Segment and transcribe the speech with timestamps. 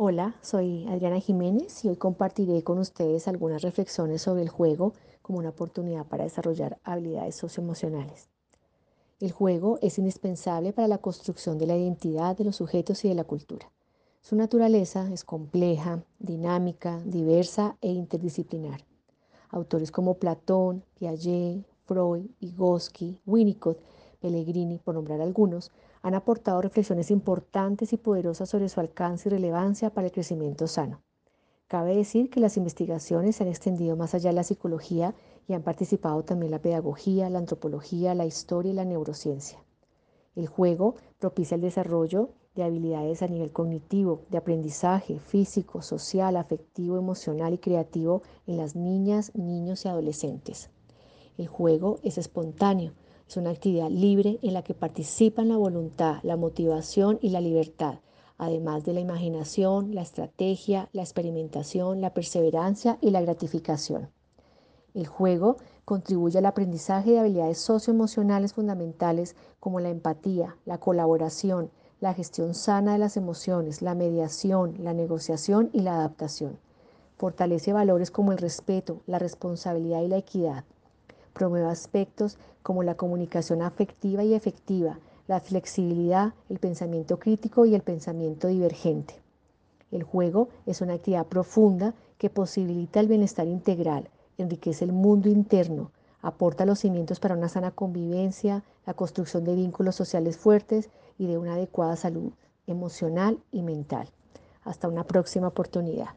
[0.00, 4.92] Hola, soy Adriana Jiménez y hoy compartiré con ustedes algunas reflexiones sobre el juego
[5.22, 8.28] como una oportunidad para desarrollar habilidades socioemocionales.
[9.18, 13.16] El juego es indispensable para la construcción de la identidad de los sujetos y de
[13.16, 13.72] la cultura.
[14.20, 18.84] Su naturaleza es compleja, dinámica, diversa e interdisciplinar.
[19.48, 23.80] Autores como Platón, Piaget, Freud, Vygotsky, Winnicott,
[24.20, 25.70] Pellegrini, por nombrar algunos,
[26.02, 31.00] han aportado reflexiones importantes y poderosas sobre su alcance y relevancia para el crecimiento sano.
[31.68, 35.14] Cabe decir que las investigaciones se han extendido más allá de la psicología
[35.46, 39.62] y han participado también la pedagogía, la antropología, la historia y la neurociencia.
[40.34, 46.96] El juego propicia el desarrollo de habilidades a nivel cognitivo, de aprendizaje físico, social, afectivo,
[46.96, 50.70] emocional y creativo en las niñas, niños y adolescentes.
[51.36, 52.94] El juego es espontáneo,
[53.28, 57.98] es una actividad libre en la que participan la voluntad, la motivación y la libertad,
[58.38, 64.08] además de la imaginación, la estrategia, la experimentación, la perseverancia y la gratificación.
[64.94, 72.14] El juego contribuye al aprendizaje de habilidades socioemocionales fundamentales como la empatía, la colaboración, la
[72.14, 76.58] gestión sana de las emociones, la mediación, la negociación y la adaptación.
[77.18, 80.64] Fortalece valores como el respeto, la responsabilidad y la equidad.
[81.38, 87.82] Promueve aspectos como la comunicación afectiva y efectiva, la flexibilidad, el pensamiento crítico y el
[87.82, 89.14] pensamiento divergente.
[89.92, 95.92] El juego es una actividad profunda que posibilita el bienestar integral, enriquece el mundo interno,
[96.22, 101.38] aporta los cimientos para una sana convivencia, la construcción de vínculos sociales fuertes y de
[101.38, 102.32] una adecuada salud
[102.66, 104.10] emocional y mental.
[104.64, 106.08] Hasta una próxima oportunidad.